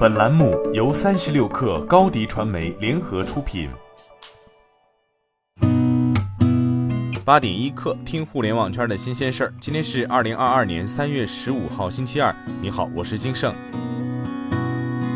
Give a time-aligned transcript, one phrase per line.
[0.00, 3.68] 本栏目由三十六氪高低传媒联合出品。
[7.22, 9.54] 八点一刻，听互联网圈的新鲜事儿。
[9.60, 12.34] 今天是二零二二年三月十五号，星期二。
[12.62, 13.54] 你好，我是金盛。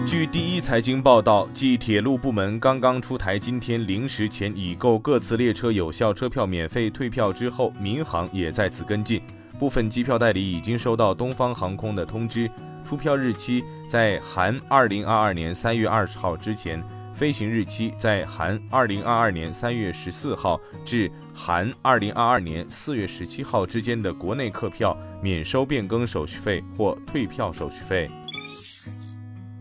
[0.07, 9.23] 据第一财经报道，继铁路部门刚刚出台今天零时前已购各次列车有效车票免费退票之后，民航也在此跟进。
[9.59, 12.51] 部分机票代理已经收到东方航空的通知，
[12.85, 16.83] 出票日期在含二零二二年三月二十号之前，
[17.15, 28.11] 飞行日期在含二零二二年三月十四号至含二零二二年四月十七号之间的国内客票免收变更手续费或退票手续费。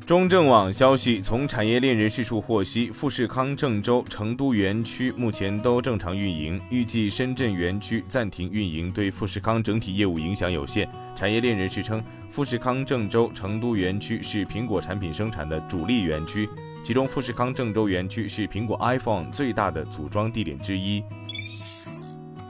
[0.06, 10.90] 中证网消息，从产业链人士处获悉，富士康郑州、成都园区目前都正常运营，预计深圳园区暂停运营对富士康整体业务影响有限。
[11.16, 16.50] 产业链人士称，富士康郑州、成都园区是苹果产品生产的主力园区，
[16.84, 21.02] 其中富士康郑州园区是苹果 iPhone 最大的组装地点之一。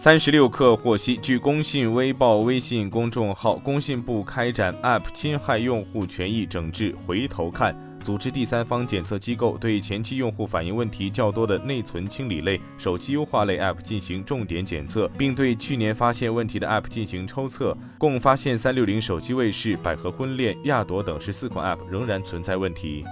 [0.03, 7.73] 三十六氪获悉，据工信微报微信公众号，工信部开展 App 侵害用户权益整治回头看，
[8.03, 23.05] 组织第三方检测机构对前期用户反映问题较多的内存清理类、手机优化类 App 进行重点检测，并对去年发现问题的 App 进行抽测，共发现三六零手机卫士、百合婚恋、亚朵等十四款 App 仍然存在问题。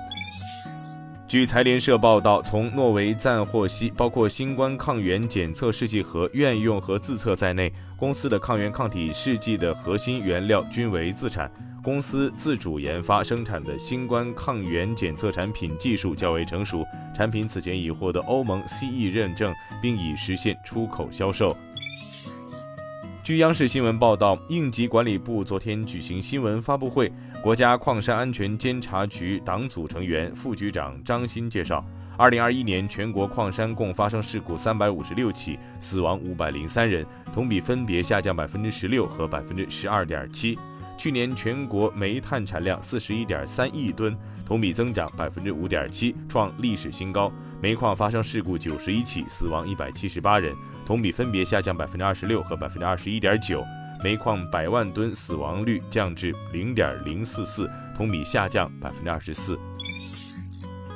[1.31, 11.49] 据财联社报道，从诺维赞获悉，包括新冠抗原检测试剂盒院用和自测在内，公司的抗原抗体试剂的核心原料均为自产。
[11.81, 21.55] 公司自主研发生产的新冠抗原检测产品技术较为成熟，产品此前已获得欧盟 CE 认证，并已实现出口销售。
[23.31, 27.09] 据央视新闻报道，应急管理部昨天举行新闻发布会。
[27.41, 31.81] 国家矿山安全监察局党组成员、副局长张新介绍，
[32.17, 40.59] 二零二一年全国矿山共发生事故三百五十六起，死亡五百零三人，同比分别下降百分之十六和百分之十二点七。
[40.97, 44.13] 去年全国煤炭产量四十一点三亿吨，
[44.45, 47.31] 同比增长百分之五点七，创历史新高。
[47.61, 53.63] 煤矿发生事故九十一起，死亡一百七十八人，同比分别下降百分之二十六和百分之二十一点九。
[54.03, 59.59] 煤矿百万吨死亡率降至零点零四四，同比下降百分之二十四。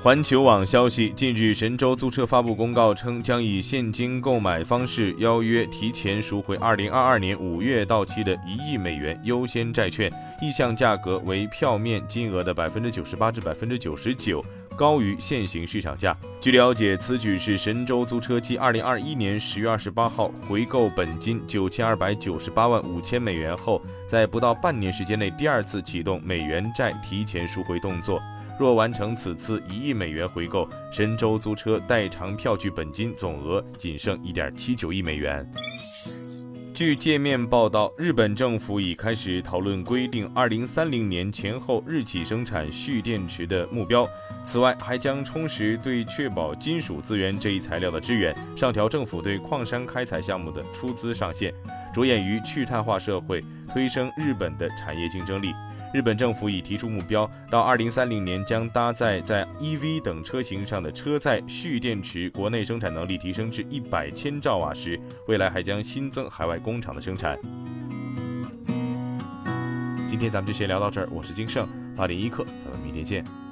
[0.01, 10.11] 环球网消息，近日神州租车发布公告称，将以现金购买方式邀约提前赎回二零二二年五月到期的一亿美元优先债券，
[10.41, 14.43] 意向价格为票面金额的百分之九十八至百分之九十九。
[14.75, 16.15] 高于现行市场价。
[16.39, 28.21] 据了解，此举是神州租车继二零二一年十月二十八号回购本金九千二百九十八万五千美元后，在不到半年时间内第二次启动美元债提前赎回动作。
[28.57, 35.45] 若完成此次一亿美元回购，神州租车代偿票据本金总额仅剩一点七九亿美元。
[36.75, 44.05] 据界面报道，日本政府已开始讨论规定二零三零年前后日企生产蓄电池的目标。
[44.43, 51.53] 此外，还将充实对确保金属资源这一材料的支援，上调政府对矿山开采项目的出资上限，
[51.93, 53.41] 着眼于去碳化社会，
[53.71, 55.53] 推升日本的产业竞争力。
[55.95, 67.39] 日本政府已提出目标，到二零三零年将搭载在 EV 等车型上的车载蓄电池国内生产能力提升至一百千兆瓦时，未来还将新增海外工厂的生产。
[70.05, 73.44] 今天咱们就先聊到这儿，我是金盛八点一刻，咱们明天见。